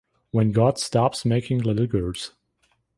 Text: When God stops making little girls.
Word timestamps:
When 0.31 0.51
God 0.51 0.79
stops 0.79 1.25
making 1.25 1.59
little 1.59 1.85
girls. 1.85 2.33